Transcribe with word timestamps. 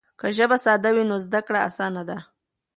که 0.19 0.27
ژبه 0.37 0.57
ساده 0.65 0.89
وي 0.95 1.03
نو 1.09 1.15
زده 1.25 1.41
کړه 1.47 1.59
اسانه 1.69 2.03
ده. 2.09 2.17